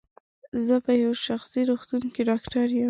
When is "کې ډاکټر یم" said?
2.13-2.79